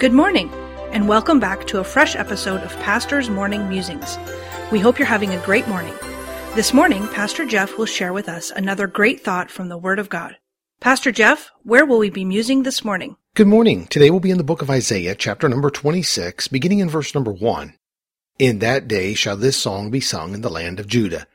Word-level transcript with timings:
Good 0.00 0.14
morning, 0.14 0.50
and 0.92 1.06
welcome 1.06 1.40
back 1.40 1.66
to 1.66 1.80
a 1.80 1.84
fresh 1.84 2.16
episode 2.16 2.62
of 2.62 2.74
Pastor's 2.78 3.28
Morning 3.28 3.68
Musings. 3.68 4.16
We 4.72 4.78
hope 4.78 4.98
you're 4.98 5.04
having 5.04 5.34
a 5.34 5.44
great 5.44 5.68
morning. 5.68 5.92
This 6.54 6.72
morning, 6.72 7.06
Pastor 7.08 7.44
Jeff 7.44 7.76
will 7.76 7.84
share 7.84 8.14
with 8.14 8.26
us 8.26 8.50
another 8.50 8.86
great 8.86 9.20
thought 9.22 9.50
from 9.50 9.68
the 9.68 9.76
Word 9.76 9.98
of 9.98 10.08
God. 10.08 10.38
Pastor 10.80 11.12
Jeff, 11.12 11.50
where 11.64 11.84
will 11.84 11.98
we 11.98 12.08
be 12.08 12.24
musing 12.24 12.62
this 12.62 12.82
morning? 12.82 13.16
Good 13.34 13.46
morning. 13.46 13.88
Today 13.88 14.08
we'll 14.08 14.20
be 14.20 14.30
in 14.30 14.38
the 14.38 14.42
book 14.42 14.62
of 14.62 14.70
Isaiah, 14.70 15.14
chapter 15.14 15.50
number 15.50 15.68
26, 15.68 16.48
beginning 16.48 16.78
in 16.78 16.88
verse 16.88 17.14
number 17.14 17.30
1. 17.30 17.74
In 18.38 18.60
that 18.60 18.88
day 18.88 19.12
shall 19.12 19.36
this 19.36 19.58
song 19.58 19.90
be 19.90 20.00
sung 20.00 20.32
in 20.32 20.40
the 20.40 20.48
land 20.48 20.80
of 20.80 20.86
Judah. 20.86 21.26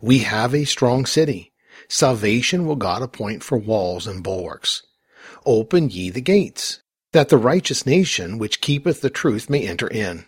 We 0.00 0.18
have 0.18 0.56
a 0.56 0.64
strong 0.64 1.06
city. 1.06 1.52
Salvation 1.86 2.66
will 2.66 2.74
God 2.74 3.00
appoint 3.00 3.44
for 3.44 3.56
walls 3.56 4.08
and 4.08 4.24
bulwarks. 4.24 4.82
Open 5.46 5.88
ye 5.88 6.10
the 6.10 6.20
gates, 6.20 6.80
that 7.18 7.30
the 7.30 7.36
righteous 7.36 7.84
nation 7.84 8.38
which 8.38 8.60
keepeth 8.60 9.00
the 9.00 9.10
truth 9.10 9.50
may 9.50 9.66
enter 9.66 9.88
in. 9.88 10.24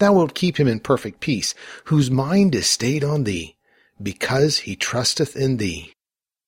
Thou 0.00 0.12
wilt 0.12 0.34
keep 0.34 0.60
him 0.60 0.68
in 0.68 0.78
perfect 0.78 1.18
peace, 1.18 1.54
whose 1.84 2.10
mind 2.10 2.54
is 2.54 2.68
stayed 2.68 3.02
on 3.02 3.24
thee, 3.24 3.56
because 4.02 4.58
he 4.58 4.76
trusteth 4.76 5.34
in 5.34 5.56
thee. 5.56 5.94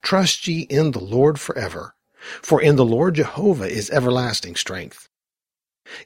Trust 0.03 0.47
ye 0.47 0.67
in 0.69 0.91
the 0.91 1.01
Lord 1.01 1.41
for 1.41 1.57
ever, 1.57 1.95
for 2.43 2.61
in 2.61 2.77
the 2.77 2.85
Lord 2.85 3.15
Jehovah 3.15 3.67
is 3.67 3.89
everlasting 3.89 4.56
strength. 4.56 5.09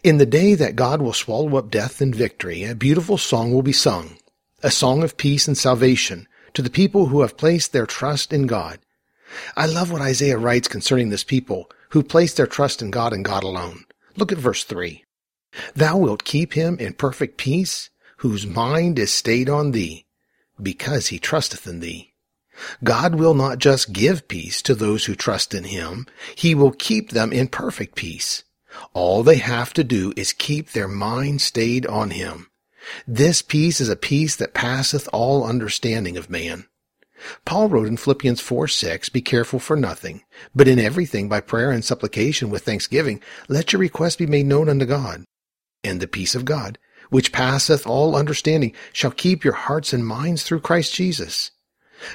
In 0.05 0.19
the 0.19 0.27
day 0.27 0.55
that 0.55 0.77
God 0.77 1.03
will 1.03 1.13
swallow 1.13 1.57
up 1.57 1.69
death 1.69 2.01
in 2.01 2.15
victory, 2.15 2.63
a 2.63 2.77
beautiful 2.77 3.19
song 3.19 3.53
will 3.53 3.63
be 3.63 3.73
sung, 3.73 4.17
a 4.63 4.71
song 4.71 5.03
of 5.03 5.17
peace 5.17 5.49
and 5.49 5.59
salvation 5.59 6.29
to 6.55 6.63
the 6.63 6.71
people 6.71 7.07
who 7.07 7.23
have 7.23 7.37
placed 7.37 7.73
their 7.73 7.85
trust 7.85 8.33
in 8.33 8.47
God. 8.47 8.79
I 9.57 9.67
love 9.67 9.91
what 9.91 10.03
Isaiah 10.03 10.39
writes 10.39 10.69
concerning 10.69 11.11
this 11.11 11.25
people 11.25 11.71
who 11.91 12.03
place 12.03 12.35
their 12.35 12.47
trust 12.47 12.83
in 12.83 12.91
God 12.91 13.13
and 13.13 13.25
God 13.25 13.43
alone. 13.43 13.85
Look 14.17 14.33
at 14.33 14.39
verse 14.39 14.65
3. 14.65 15.05
Thou 15.75 15.99
wilt 15.99 16.25
keep 16.25 16.53
him 16.55 16.79
in 16.79 16.95
perfect 16.95 17.39
peace, 17.39 17.91
whose 18.19 18.47
mind 18.47 18.99
is 18.99 19.13
stayed 19.13 19.49
on 19.49 19.73
thee, 19.73 20.07
because 20.61 21.09
he 21.09 21.19
trusteth 21.19 21.67
in 21.67 21.81
thee. 21.81 22.15
God 22.83 23.15
will 23.15 23.35
not 23.35 23.59
just 23.59 23.93
give 23.93 24.29
peace 24.29 24.63
to 24.63 24.75
those 24.75 25.05
who 25.05 25.15
trust 25.15 25.55
in 25.55 25.65
him, 25.65 26.07
he 26.35 26.55
will 26.55 26.73
keep 26.73 27.11
them 27.11 27.33
in 27.33 27.49
perfect 27.49 27.95
peace. 27.95 28.45
All 28.93 29.23
they 29.23 29.37
have 29.37 29.73
to 29.75 29.85
do 29.85 30.13
is 30.17 30.33
keep 30.33 30.71
their 30.71 30.89
mind 30.89 31.41
stayed 31.41 31.87
on 31.87 32.11
him. 32.11 32.51
This 33.07 33.43
peace 33.43 33.81
is 33.81 33.89
a 33.89 33.97
peace 33.97 34.37
that 34.37 34.55
passeth 34.55 35.09
all 35.13 35.45
understanding 35.45 36.17
of 36.17 36.31
man. 36.31 36.67
Paul 37.45 37.69
wrote 37.69 37.89
in 37.89 37.97
Philippians 37.97 38.41
4 38.41 38.69
6, 38.69 39.09
Be 39.09 39.21
careful 39.21 39.59
for 39.59 39.77
nothing, 39.77 40.23
but 40.55 40.69
in 40.69 40.79
everything 40.79 41.29
by 41.29 41.41
prayer 41.41 41.71
and 41.71 41.85
supplication 41.85 42.51
with 42.51 42.65
thanksgiving, 42.65 43.21
let 43.49 43.73
your 43.73 43.81
requests 43.81 44.17
be 44.17 44.27
made 44.27 44.47
known 44.47 44.69
unto 44.69 44.85
God. 44.85 45.25
And 45.83 46.01
the 46.01 46.07
peace 46.07 46.35
of 46.35 46.45
God, 46.45 46.79
which 47.11 47.33
passeth 47.33 47.87
all 47.87 48.17
understanding, 48.17 48.73
shall 48.93 49.11
keep 49.11 49.45
your 49.45 49.55
hearts 49.55 49.93
and 49.93 50.07
minds 50.07 50.43
through 50.43 50.61
Christ 50.61 50.95
Jesus. 50.95 51.53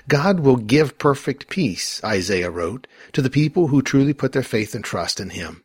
God 0.08 0.42
will 0.42 0.58
give 0.58 1.00
perfect 1.00 1.50
peace, 1.50 2.04
Isaiah 2.04 2.52
wrote, 2.52 2.86
to 3.14 3.22
the 3.22 3.30
people 3.30 3.68
who 3.68 3.82
truly 3.82 4.14
put 4.14 4.32
their 4.32 4.44
faith 4.44 4.76
and 4.76 4.84
trust 4.84 5.20
in 5.20 5.32
Him. 5.32 5.64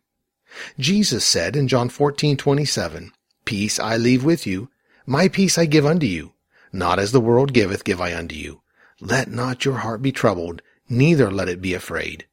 Jesus 0.79 1.25
said 1.25 1.55
in 1.55 1.69
John 1.69 1.91
14:27, 1.91 3.11
Peace 3.45 3.79
I 3.79 3.97
leave 3.97 4.25
with 4.25 4.47
you, 4.47 4.71
my 5.05 5.29
peace 5.29 5.59
I 5.59 5.67
give 5.67 5.85
unto 5.85 6.07
you. 6.07 6.33
Not 6.73 6.99
as 6.99 7.13
the 7.13 7.21
world 7.21 7.53
giveth, 7.53 7.85
give 7.85 8.01
I 8.01 8.15
unto 8.15 8.35
you. 8.35 8.63
Let 9.01 9.31
not 9.31 9.65
your 9.65 9.79
heart 9.79 10.01
be 10.01 10.13
troubled, 10.13 10.63
neither 10.89 11.31
let 11.31 11.49
it 11.49 11.61
be 11.61 11.75
afraid. 11.75 12.27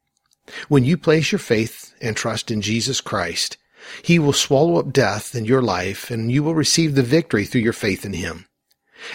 When 0.68 0.84
you 0.84 0.98
place 0.98 1.32
your 1.32 1.40
faith 1.40 1.94
and 2.02 2.16
trust 2.16 2.52
in 2.52 2.62
Jesus 2.62 3.02
Christ, 3.02 3.58
He 4.02 4.20
will 4.20 4.34
swallow 4.34 4.78
up 4.78 4.94
death 4.94 5.36
in 5.36 5.46
your 5.46 5.62
life 5.62 6.10
and 6.10 6.32
you 6.32 6.44
will 6.44 6.56
receive 6.56 6.96
the 6.96 7.04
victory 7.04 7.46
through 7.46 7.62
your 7.62 7.74
faith 7.74 8.06
in 8.06 8.14
Him. 8.14 8.46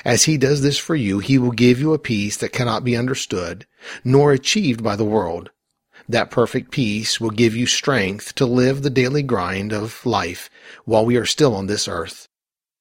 As 0.05 0.25
He 0.25 0.37
does 0.37 0.63
this 0.63 0.79
for 0.79 0.95
you, 0.95 1.19
He 1.19 1.39
will 1.39 1.51
give 1.51 1.81
you 1.81 1.95
a 1.95 1.99
peace 1.99 2.37
that 2.39 2.53
cannot 2.53 2.85
be 2.85 2.97
understood, 2.97 3.67
nor 4.05 4.33
achieved 4.33 4.83
by 4.83 4.97
the 4.97 5.05
world. 5.05 5.51
That 6.09 6.31
perfect 6.31 6.71
peace 6.71 7.21
will 7.21 7.31
give 7.31 7.55
you 7.55 7.67
strength 7.67 8.35
to 8.37 8.47
live 8.47 8.83
the 8.83 8.91
daily 8.91 9.23
grind 9.23 9.73
of 9.73 10.05
life 10.07 10.49
while 10.85 11.05
we 11.05 11.17
are 11.17 11.27
still 11.27 11.55
on 11.55 11.67
this 11.67 11.89
earth. 11.89 12.29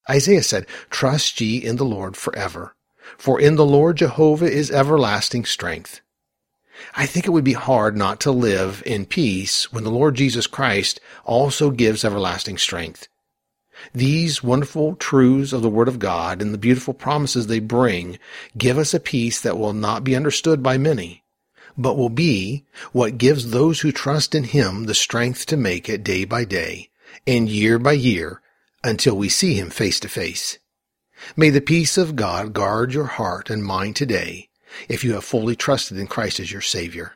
Isaiah 0.10 0.44
said, 0.44 0.66
Trust 0.90 1.42
ye 1.42 1.58
in 1.58 1.76
the 1.76 1.86
Lord 1.86 2.16
forever, 2.16 2.76
for 3.18 3.40
in 3.40 3.56
the 3.56 3.66
Lord 3.66 3.98
Jehovah 3.98 4.52
is 4.52 4.72
everlasting 4.72 5.46
strength. 5.46 6.02
I 6.96 7.06
think 7.06 7.26
it 7.26 7.32
would 7.32 7.44
be 7.44 7.54
hard 7.54 7.98
not 7.98 8.20
to 8.22 8.32
live 8.32 8.84
in 8.86 9.06
peace 9.06 9.72
when 9.72 9.84
the 9.84 9.92
Lord 9.92 10.16
Jesus 10.16 10.48
Christ 10.48 11.00
also 11.26 11.72
gives 11.72 12.06
everlasting 12.06 12.58
strength. 12.58 13.08
These 13.94 14.44
wonderful 14.44 14.96
truths 14.96 15.54
of 15.54 15.62
the 15.62 15.70
Word 15.70 15.88
of 15.88 16.00
God 16.00 16.42
and 16.42 16.54
the 16.54 16.58
beautiful 16.58 16.94
promises 16.94 17.48
they 17.48 17.60
bring 17.60 18.20
give 18.58 18.78
us 18.78 18.94
a 18.94 19.00
peace 19.00 19.40
that 19.42 19.58
will 19.58 19.74
not 19.74 20.04
be 20.04 20.16
understood 20.16 20.64
by 20.64 20.78
many, 20.78 21.24
but 21.78 21.98
will 21.98 22.10
be 22.10 22.66
what 22.92 23.18
gives 23.18 23.52
those 23.52 23.82
who 23.82 23.92
trust 23.92 24.34
in 24.34 24.46
Him 24.46 24.86
the 24.86 24.96
strength 24.96 25.46
to 25.48 25.58
make 25.58 25.88
it 25.90 26.04
day 26.04 26.26
by 26.26 26.44
day 26.44 26.90
and 27.26 27.50
year 27.50 27.80
by 27.80 27.94
year 27.94 28.42
until 28.84 29.18
we 29.18 29.30
see 29.30 29.56
him 29.56 29.70
face 29.70 30.00
to 30.00 30.10
face. 30.10 30.60
May 31.36 31.50
the 31.50 31.62
peace 31.62 31.98
of 31.98 32.16
God 32.16 32.54
guard 32.54 32.94
your 32.94 33.06
heart 33.06 33.50
and 33.50 33.64
mind 33.64 33.96
today 33.96 34.50
if 34.88 35.04
you 35.04 35.14
have 35.14 35.24
fully 35.24 35.56
trusted 35.56 35.98
in 35.98 36.08
Christ 36.08 36.40
as 36.40 36.52
your 36.52 36.62
Savior. 36.62 37.14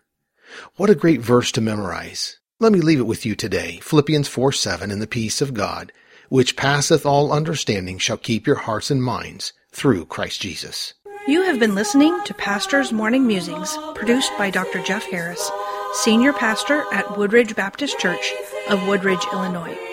What 0.75 0.89
a 0.89 0.95
great 0.95 1.22
verse 1.22 1.51
to 1.53 1.62
memorize. 1.62 2.40
Let 2.59 2.72
me 2.72 2.81
leave 2.81 3.00
it 3.00 3.07
with 3.07 3.25
you 3.25 3.35
today. 3.35 3.79
Philippians 3.81 4.28
4 4.28 4.51
7 4.51 4.91
and 4.91 5.01
the 5.01 5.07
peace 5.07 5.41
of 5.41 5.53
God, 5.53 5.91
which 6.29 6.56
passeth 6.56 7.06
all 7.06 7.31
understanding, 7.31 7.97
shall 7.97 8.17
keep 8.17 8.45
your 8.45 8.57
hearts 8.57 8.91
and 8.91 9.03
minds 9.03 9.53
through 9.72 10.06
Christ 10.06 10.41
Jesus. 10.41 10.94
You 11.28 11.44
have 11.44 11.59
been 11.59 11.75
listening 11.75 12.19
to 12.25 12.34
Pastor's 12.34 12.91
Morning 12.91 13.28
Musings, 13.28 13.78
produced 13.94 14.31
by 14.38 14.50
Dr. 14.50 14.81
Jeff 14.81 15.06
Harris, 15.06 15.51
Senior 15.94 16.34
Pastor 16.34 16.84
at 16.91 17.17
Woodridge 17.17 17.56
Baptist 17.56 18.00
Church 18.00 18.34
of 18.69 18.88
Woodridge, 18.88 19.25
Illinois. 19.31 19.91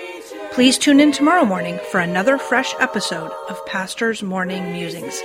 Please 0.58 0.76
tune 0.76 0.98
in 0.98 1.12
tomorrow 1.12 1.44
morning 1.44 1.78
for 1.92 2.00
another 2.00 2.36
fresh 2.36 2.74
episode 2.80 3.30
of 3.48 3.64
Pastor's 3.64 4.24
Morning 4.24 4.72
Musings. 4.72 5.22